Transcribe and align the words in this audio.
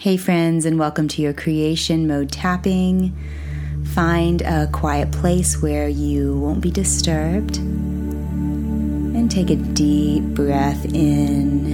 Hey, 0.00 0.16
friends, 0.16 0.64
and 0.64 0.78
welcome 0.78 1.08
to 1.08 1.20
your 1.20 1.34
creation 1.34 2.08
mode 2.08 2.32
tapping. 2.32 3.14
Find 3.92 4.40
a 4.40 4.66
quiet 4.72 5.12
place 5.12 5.60
where 5.60 5.90
you 5.90 6.38
won't 6.38 6.62
be 6.62 6.70
disturbed. 6.70 7.58
And 7.58 9.30
take 9.30 9.50
a 9.50 9.56
deep 9.56 10.22
breath 10.22 10.86
in. 10.86 11.66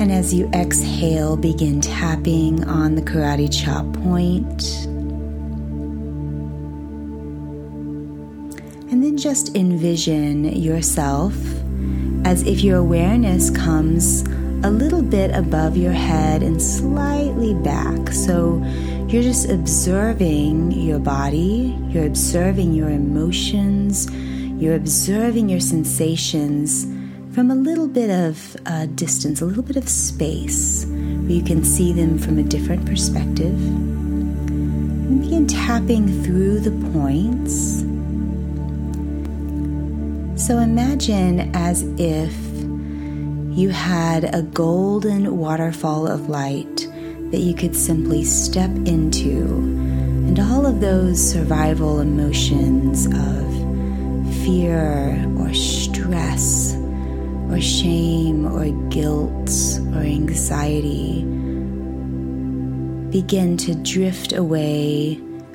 And 0.00 0.10
as 0.10 0.34
you 0.34 0.50
exhale, 0.52 1.36
begin 1.36 1.80
tapping 1.80 2.64
on 2.64 2.96
the 2.96 3.02
karate 3.02 3.48
chop 3.56 3.84
point. 4.02 4.86
And 8.90 9.04
then 9.04 9.16
just 9.16 9.54
envision 9.54 10.44
yourself 10.44 11.36
as 12.24 12.42
if 12.42 12.64
your 12.64 12.78
awareness 12.78 13.48
comes 13.48 14.24
a 14.64 14.70
little 14.70 15.02
bit 15.02 15.30
above 15.34 15.76
your 15.76 15.92
head 15.92 16.42
and 16.42 16.60
slightly 16.60 17.52
back. 17.52 18.08
So 18.12 18.64
you're 19.08 19.22
just 19.22 19.50
observing 19.50 20.72
your 20.72 20.98
body, 20.98 21.76
you're 21.90 22.06
observing 22.06 22.72
your 22.72 22.88
emotions, 22.88 24.10
you're 24.10 24.74
observing 24.74 25.50
your 25.50 25.60
sensations 25.60 26.84
from 27.34 27.50
a 27.50 27.54
little 27.54 27.86
bit 27.86 28.08
of 28.08 28.56
uh, 28.64 28.86
distance, 28.86 29.42
a 29.42 29.44
little 29.44 29.62
bit 29.62 29.76
of 29.76 29.86
space, 29.86 30.86
where 30.86 31.32
you 31.32 31.42
can 31.42 31.62
see 31.62 31.92
them 31.92 32.18
from 32.18 32.38
a 32.38 32.42
different 32.42 32.86
perspective. 32.86 33.52
And 33.52 35.20
begin 35.20 35.46
tapping 35.46 36.22
through 36.22 36.60
the 36.60 36.70
points. 36.90 37.80
So 40.42 40.58
imagine 40.58 41.54
as 41.54 41.82
if 41.98 42.53
you 43.54 43.70
had 43.70 44.34
a 44.34 44.42
golden 44.42 45.36
waterfall 45.36 46.08
of 46.08 46.28
light 46.28 46.88
that 47.30 47.38
you 47.38 47.54
could 47.54 47.76
simply 47.76 48.24
step 48.24 48.70
into, 48.84 49.46
and 50.26 50.40
all 50.40 50.66
of 50.66 50.80
those 50.80 51.22
survival 51.22 52.00
emotions 52.00 53.06
of 53.06 54.34
fear 54.42 55.24
or 55.38 55.54
stress 55.54 56.74
or 57.48 57.60
shame 57.60 58.44
or 58.44 58.70
guilt 58.88 59.48
or 59.94 60.00
anxiety 60.00 61.22
begin 63.12 63.56
to 63.56 63.76
drift 63.76 64.32
away 64.32 65.14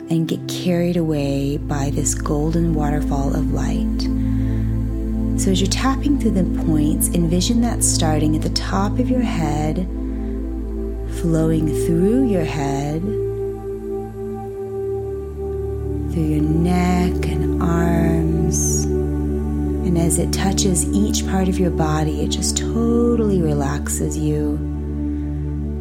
and 0.10 0.30
get 0.30 0.48
carried 0.48 0.96
away 0.96 1.58
by 1.58 1.90
this 1.90 2.16
golden 2.16 2.74
waterfall 2.74 3.36
of 3.36 3.52
light. 3.52 4.19
So, 5.40 5.52
as 5.52 5.62
you're 5.62 5.70
tapping 5.70 6.20
through 6.20 6.32
the 6.32 6.64
points, 6.66 7.08
envision 7.16 7.62
that 7.62 7.82
starting 7.82 8.36
at 8.36 8.42
the 8.42 8.50
top 8.50 9.00
of 9.00 9.10
your 9.10 9.22
head, 9.22 9.88
flowing 11.22 11.70
through 11.86 12.28
your 12.28 12.44
head, 12.44 13.02
through 16.12 16.26
your 16.26 16.42
neck 16.42 17.26
and 17.26 17.64
arms. 17.64 18.84
And 18.84 19.98
as 19.98 20.20
it 20.20 20.34
touches 20.34 20.86
each 20.92 21.26
part 21.28 21.48
of 21.48 21.58
your 21.58 21.72
body, 21.72 22.22
it 22.22 22.32
just 22.32 22.58
totally 22.58 23.42
relaxes 23.42 24.18
you 24.18 24.60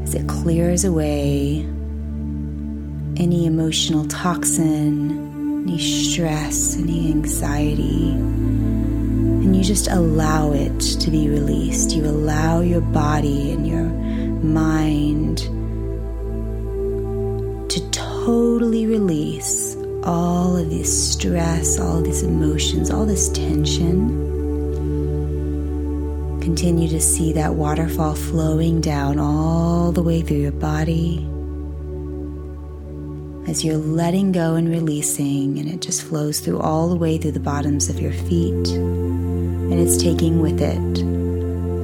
as 0.05 0.15
it 0.15 0.29
clears 0.29 0.85
away 0.85 1.67
any 3.17 3.45
emotional 3.45 4.05
toxin, 4.05 5.65
any 5.67 5.79
stress, 5.81 6.77
any 6.77 7.11
anxiety 7.11 8.17
you 9.59 9.65
just 9.65 9.89
allow 9.89 10.53
it 10.53 10.79
to 10.79 11.11
be 11.11 11.29
released. 11.29 11.91
You 11.91 12.05
allow 12.05 12.61
your 12.61 12.81
body 12.81 13.51
and 13.51 13.67
your 13.67 13.89
mind 14.41 15.39
to 17.69 17.91
totally 17.91 18.87
release 18.87 19.77
all 20.05 20.57
of 20.57 20.71
this 20.71 21.13
stress, 21.13 21.81
all 21.81 22.01
these 22.01 22.23
emotions, 22.23 22.89
all 22.93 23.05
this 23.05 23.29
tension. 23.31 24.27
Continue 26.41 26.89
to 26.91 27.01
see 27.01 27.33
that 27.33 27.55
waterfall 27.55 28.15
flowing 28.15 28.81
down 28.81 29.19
all 29.19 29.91
the 29.91 30.05
way 30.05 30.23
through 30.23 30.37
your 30.37 30.53
body 30.53 31.29
as 33.51 33.65
you're 33.65 33.77
letting 33.77 34.31
go 34.31 34.55
and 34.55 34.69
releasing, 34.69 35.59
and 35.59 35.69
it 35.69 35.81
just 35.81 36.03
flows 36.03 36.39
through 36.39 36.61
all 36.61 36.89
the 36.89 36.97
way 36.97 37.19
through 37.19 37.33
the 37.33 37.41
bottoms 37.41 37.89
of 37.89 37.99
your 37.99 38.13
feet 38.13 38.79
and 39.79 39.87
it's 39.87 40.03
taking 40.03 40.41
with 40.41 40.61
it 40.61 41.05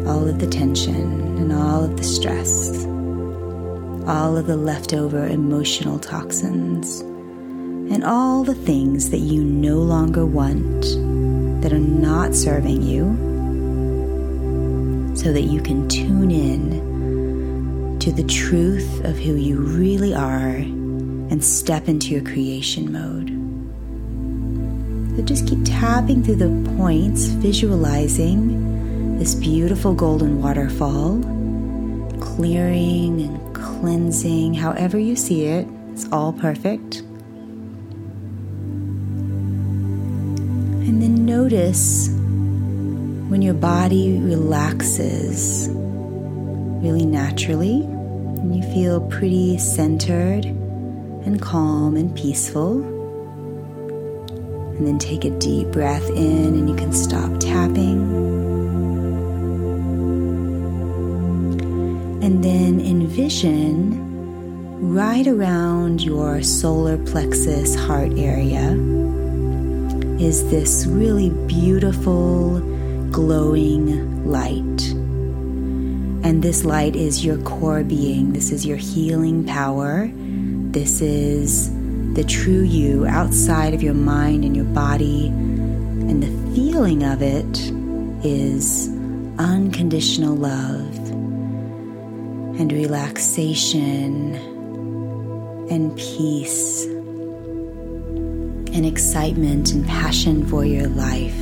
all 0.09 0.27
of 0.27 0.41
the 0.41 0.49
tension 0.49 1.39
and 1.39 1.53
all 1.53 1.85
of 1.85 1.97
the 1.97 2.03
stress, 2.03 2.85
all 4.09 4.37
of 4.37 4.49
the 4.49 4.57
leftover 4.57 5.29
emotional 5.29 6.01
toxins, 6.01 6.99
and 6.99 8.03
all 8.03 8.43
the 8.43 8.57
things 8.57 9.11
that 9.11 9.19
you 9.19 9.45
no 9.45 9.77
longer 9.77 10.27
want 10.27 10.83
that 11.63 11.73
are 11.73 11.79
not 11.79 12.35
serving 12.35 12.83
you, 12.83 13.05
so 15.17 15.33
that 15.33 15.43
you 15.43 15.61
can 15.61 15.89
tune 15.89 16.33
in 16.33 18.01
to 18.01 18.11
the 18.11 18.25
truth 18.25 19.05
of 19.05 19.17
who 19.17 19.37
you 19.37 19.61
really 19.61 20.13
are 20.13 20.57
and 20.57 21.45
step 21.45 21.87
into 21.87 22.09
your 22.09 22.25
creation 22.25 22.91
mode. 22.91 23.44
So 25.17 25.23
just 25.23 25.47
keep 25.47 25.61
tapping 25.65 26.25
through 26.25 26.37
the 26.37 26.73
points, 26.77 27.27
visualizing 27.27 29.19
this 29.19 29.35
beautiful 29.37 29.95
golden 29.95 30.43
waterfall, 30.43 31.21
clearing 32.21 33.21
and 33.21 33.55
cleansing 33.55 34.55
however 34.55 34.99
you 34.99 35.15
see 35.15 35.45
it. 35.45 35.69
It's 35.93 36.11
all 36.11 36.33
perfect. 36.33 36.97
And 40.87 41.01
then 41.01 41.25
notice 41.25 42.09
when 43.29 43.41
your 43.41 43.55
body 43.55 44.19
relaxes 44.19 45.69
really 45.71 47.07
naturally 47.07 47.83
and 47.83 48.57
you 48.57 48.63
feel 48.75 49.01
pretty 49.09 49.59
centered 49.59 50.45
and 50.45 51.41
calm 51.41 51.97
and 51.97 52.15
peaceful. 52.17 52.94
And 54.77 54.87
then 54.87 54.99
take 54.99 55.25
a 55.25 55.31
deep 55.39 55.69
breath 55.69 56.09
in, 56.11 56.55
and 56.55 56.69
you 56.69 56.75
can 56.75 56.93
stop 56.93 57.31
tapping. 57.39 58.03
And 62.23 62.43
then 62.43 62.81
envision 62.81 64.01
right 64.81 65.27
around 65.27 66.03
your 66.03 66.43
solar 66.43 66.99
plexus 66.99 67.75
heart 67.75 68.13
area 68.17 68.73
is 70.19 70.49
this 70.51 70.87
really 70.87 71.31
beautiful 71.47 72.61
glowing 73.11 74.25
light. 74.25 74.93
And 76.25 76.43
this 76.43 76.65
light 76.65 76.97
is 76.97 77.25
your 77.25 77.39
core 77.39 77.85
being. 77.85 78.33
This 78.33 78.51
is 78.51 78.65
your 78.65 78.79
healing 78.79 79.45
power. 79.45 80.11
This 80.15 81.01
is 81.01 81.71
the 82.15 82.25
true 82.25 82.63
you 82.63 83.07
outside 83.07 83.75
of 83.75 83.83
your 83.83 83.95
mind 83.95 84.45
and 84.45 84.55
your 84.55 84.65
body. 84.67 85.27
And 85.27 86.23
the 86.23 86.55
feeling 86.55 87.03
of 87.03 87.23
it 87.23 87.73
is 88.25 88.89
unconditional 89.39 90.37
love 90.37 90.97
and 92.57 92.73
relaxation 92.73 94.37
and 95.71 95.97
peace 95.97 96.85
and 98.75 98.87
excitement 98.87 99.73
and 99.73 99.85
passion 99.85 100.47
for 100.47 100.65
your 100.65 100.89
life. 100.89 101.35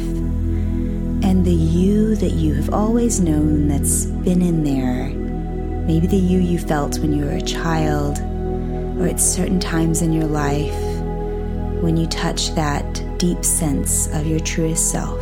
And 1.23 1.45
the 1.45 1.53
you 1.53 2.17
that 2.17 2.33
you 2.33 2.55
have 2.55 2.73
always 2.73 3.21
known 3.21 3.69
that's 3.69 4.07
been 4.07 4.41
in 4.41 4.65
there, 4.65 5.11
maybe 5.87 6.07
the 6.07 6.17
you 6.17 6.39
you 6.39 6.59
felt 6.59 6.99
when 6.99 7.13
you 7.13 7.27
were 7.27 7.33
a 7.33 7.43
child 7.43 8.32
or 8.99 9.07
at 9.07 9.21
certain 9.21 9.61
times 9.61 10.03
in 10.03 10.13
your 10.13 10.27
life 10.27 10.75
when 11.83 11.97
you 11.97 12.07
touch 12.07 12.55
that 12.55 13.03
deep 13.19 13.45
sense 13.45 14.07
of 14.15 14.27
your 14.27 14.41
truest 14.41 14.91
self. 14.91 15.21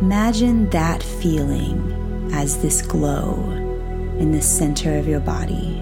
Imagine 0.00 0.70
that 0.70 1.02
feeling 1.02 2.30
as 2.32 2.62
this 2.62 2.82
glow 2.82 3.34
in 4.18 4.32
the 4.32 4.42
center 4.42 4.96
of 4.96 5.08
your 5.08 5.20
body. 5.20 5.78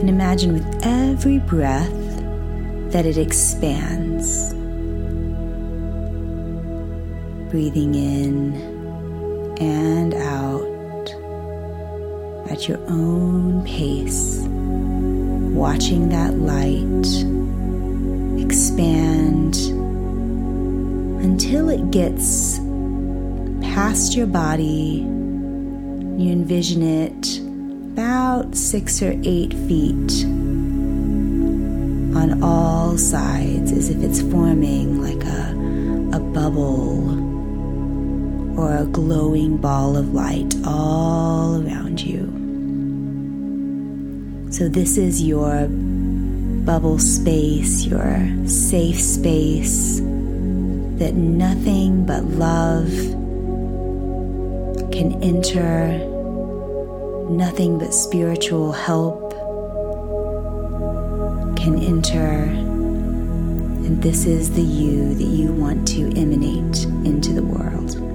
And 0.00 0.08
imagine 0.10 0.52
with 0.52 0.80
every 0.84 1.38
breath 1.38 1.90
that 2.92 3.06
it 3.06 3.16
expands. 3.16 4.52
Breathing 7.50 7.94
in 7.94 8.54
and 9.58 10.12
out 10.12 10.65
at 12.56 12.68
your 12.68 12.80
own 12.88 13.62
pace, 13.66 14.38
watching 15.54 16.08
that 16.08 16.32
light 16.38 17.06
expand 18.42 19.56
until 21.22 21.68
it 21.68 21.90
gets 21.90 22.58
past 23.60 24.16
your 24.16 24.26
body 24.26 25.04
You 26.16 26.32
envision 26.32 26.82
it 26.82 27.40
about 27.92 28.56
six 28.56 29.02
or 29.02 29.12
eight 29.22 29.52
feet 29.52 30.24
on 32.16 32.42
all 32.42 32.96
sides 32.96 33.70
as 33.70 33.90
if 33.90 34.02
it's 34.02 34.22
forming 34.22 35.02
like 35.02 35.22
a, 35.24 36.16
a 36.16 36.20
bubble 36.20 37.26
or 38.58 38.78
a 38.78 38.86
glowing 38.86 39.58
ball 39.58 39.98
of 39.98 40.14
light 40.14 40.54
all 40.64 41.62
around 41.62 42.00
you. 42.00 42.45
So, 44.56 44.70
this 44.70 44.96
is 44.96 45.22
your 45.22 45.68
bubble 45.68 46.98
space, 46.98 47.84
your 47.84 48.26
safe 48.46 48.98
space 48.98 49.98
that 50.96 51.12
nothing 51.12 52.06
but 52.06 52.24
love 52.24 52.88
can 54.92 55.22
enter, 55.22 55.98
nothing 57.28 57.78
but 57.78 57.92
spiritual 57.92 58.72
help 58.72 59.32
can 61.58 61.78
enter. 61.78 62.44
And 63.84 64.02
this 64.02 64.24
is 64.24 64.54
the 64.54 64.62
you 64.62 65.12
that 65.16 65.22
you 65.22 65.52
want 65.52 65.86
to 65.88 66.18
emanate 66.18 66.84
into 67.04 67.34
the 67.34 67.42
world. 67.42 68.05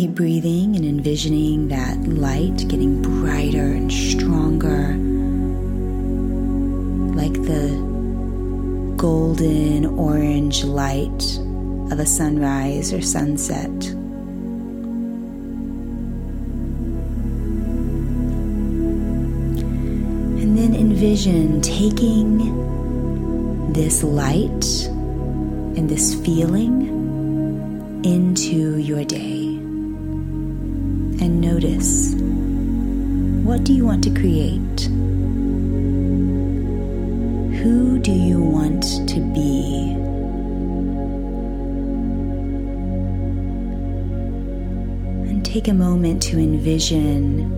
Keep 0.00 0.14
breathing 0.14 0.76
and 0.76 0.84
envisioning 0.86 1.68
that 1.68 1.98
light 2.08 2.66
getting 2.68 3.02
brighter 3.02 3.66
and 3.66 3.92
stronger, 3.92 4.96
like 7.14 7.34
the 7.34 7.68
golden 8.96 9.84
orange 9.84 10.64
light 10.64 11.38
of 11.92 12.00
a 12.00 12.06
sunrise 12.06 12.94
or 12.94 13.02
sunset. 13.02 13.68
And 20.40 20.56
then 20.56 20.74
envision 20.74 21.60
taking 21.60 22.38
this 23.74 24.02
light 24.02 24.64
and 25.76 25.90
this 25.90 26.14
feeling 26.24 26.88
into 28.02 28.78
your 28.78 29.04
day. 29.04 29.39
And 31.20 31.40
notice 31.40 32.14
what 33.44 33.64
do 33.64 33.74
you 33.74 33.84
want 33.84 34.02
to 34.04 34.10
create? 34.10 34.80
Who 37.60 37.98
do 37.98 38.10
you 38.10 38.40
want 38.40 38.82
to 39.08 39.20
be? 39.34 39.90
And 45.28 45.44
take 45.44 45.68
a 45.68 45.74
moment 45.74 46.22
to 46.22 46.38
envision 46.38 47.50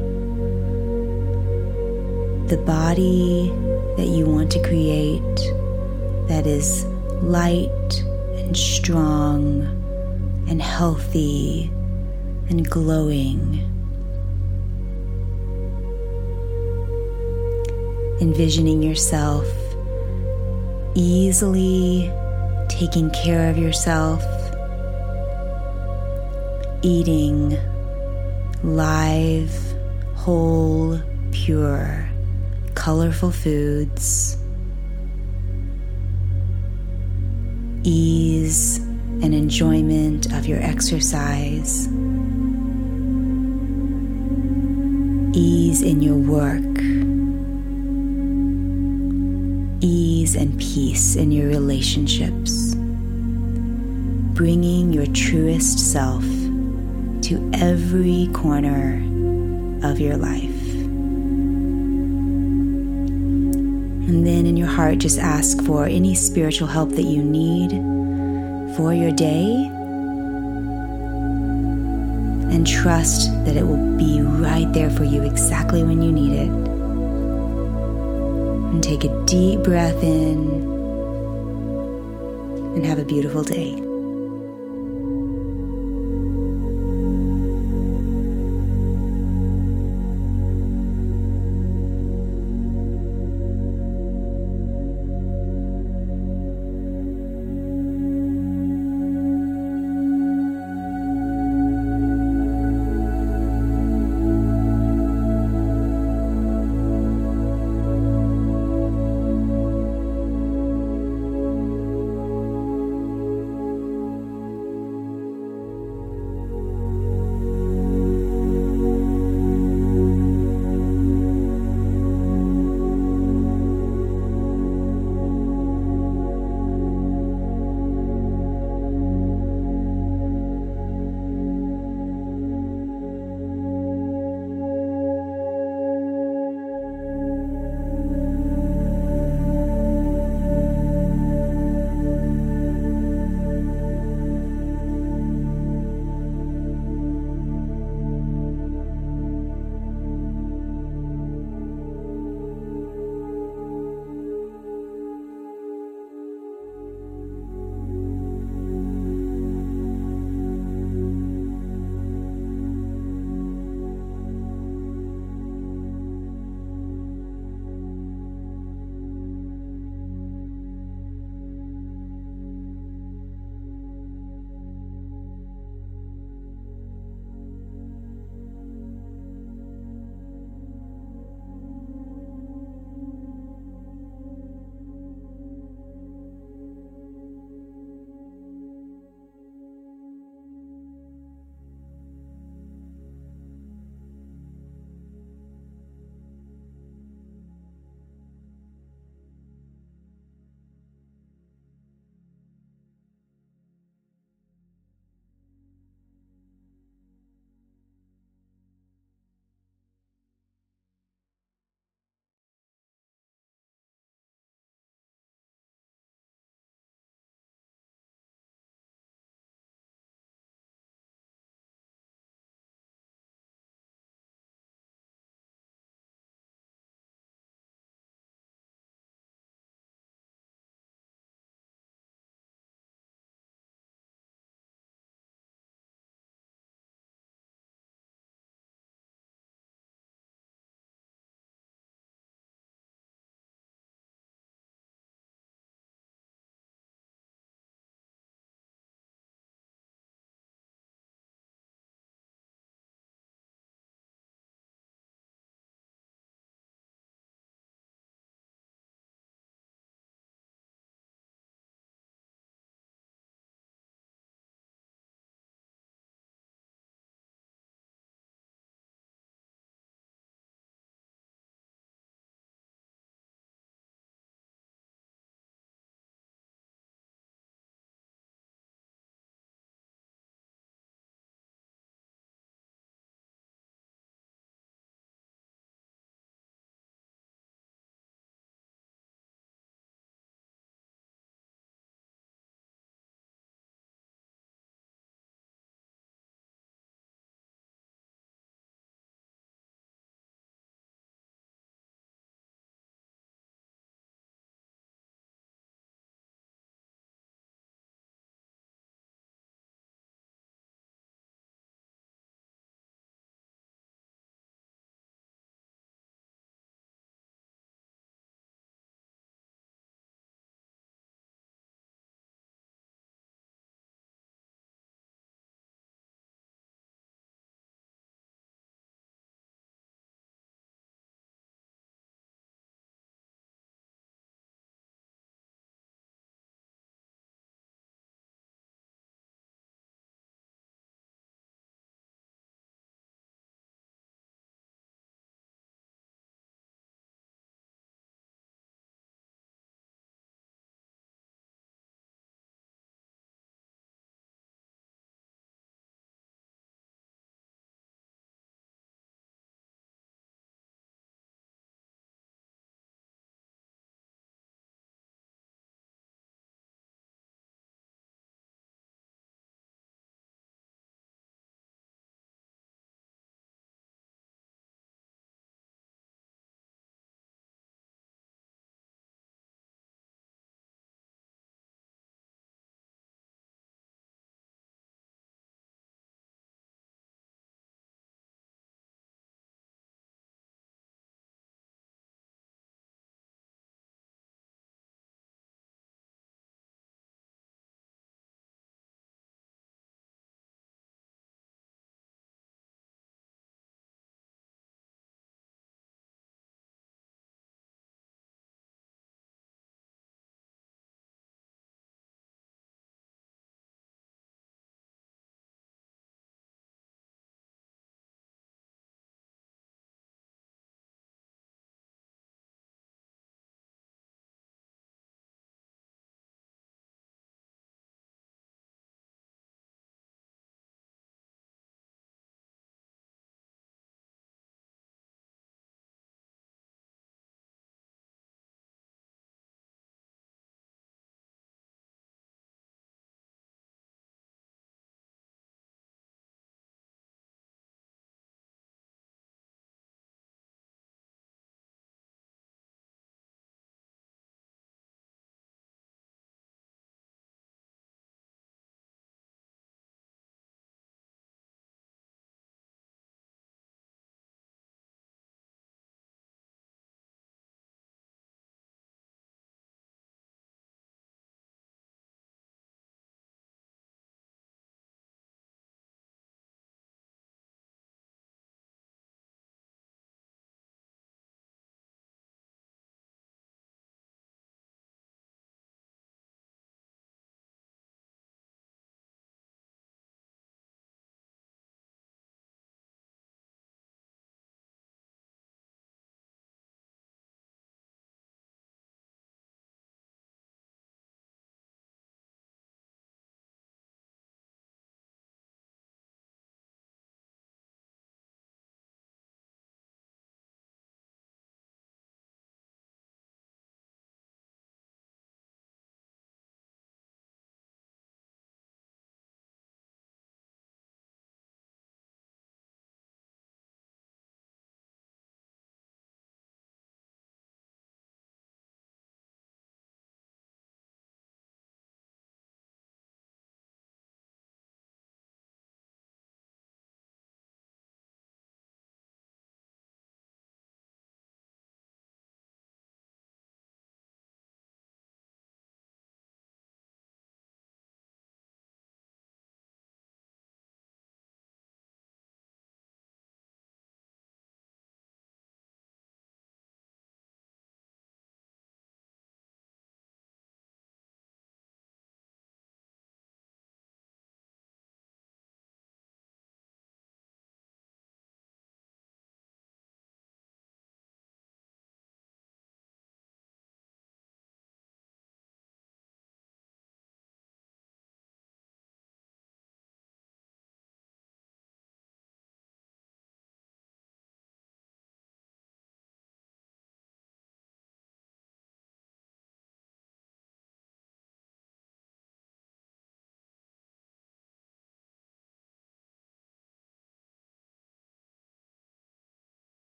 the 2.49 2.57
body 2.57 3.49
that 3.97 4.09
you 4.09 4.27
want 4.27 4.51
to 4.53 4.63
create 4.63 5.37
that 6.27 6.47
is 6.47 6.85
light 7.23 8.03
and 8.39 8.57
strong 8.57 9.63
and 10.49 10.61
healthy 10.61 11.71
and 12.49 12.69
glowing. 12.69 13.69
Envisioning 18.21 18.83
yourself 18.83 19.47
easily 20.95 22.13
taking 22.69 23.11
care 23.11 23.51
of 23.51 23.59
yourself, 23.59 24.23
eating 26.83 27.59
live, 28.63 29.53
whole, 30.15 31.01
pure, 31.33 32.09
colorful 32.75 33.31
foods, 33.31 34.37
ease 37.85 38.79
and 38.79 39.35
enjoyment 39.35 40.33
of 40.33 40.47
your 40.47 40.61
exercise, 40.61 41.89
ease 45.35 45.83
in 45.83 46.03
your 46.03 46.17
work, 46.17 46.63
ease 49.83 50.37
and 50.37 50.59
peace 50.59 51.17
in 51.17 51.33
your 51.33 51.49
relationships, 51.49 52.75
bringing 54.35 54.93
your 54.93 55.07
truest 55.07 55.93
self 55.93 56.23
to 57.23 57.51
every 57.55 58.29
corner 58.35 58.97
of 59.83 59.99
your 59.99 60.17
life. 60.17 60.51
And 64.09 64.27
then 64.27 64.45
in 64.47 64.57
your 64.57 64.69
heart, 64.69 64.99
just 64.99 65.19
ask 65.19 65.63
for 65.65 65.87
any 65.87 66.15
spiritual 66.15 66.69
help 66.69 66.91
that 66.91 67.05
you 67.05 67.23
need 67.23 67.71
for 68.77 68.93
your 68.93 69.13
day. 69.13 69.71
And 72.63 72.71
trust 72.71 73.29
that 73.45 73.57
it 73.57 73.67
will 73.67 73.97
be 73.97 74.23
right 74.23 74.73
there 74.73 74.89
for 74.89 75.03
you 75.03 75.25
exactly 75.25 75.83
when 75.83 76.01
you 76.01 76.13
need 76.13 76.33
it. 76.33 76.49
And 78.71 78.81
take 78.81 79.03
a 79.03 79.25
deep 79.27 79.65
breath 79.65 80.01
in 80.01 80.49
and 82.77 82.87
have 82.87 83.01
a 83.01 83.05
beautiful 83.05 83.43
day. 83.43 83.82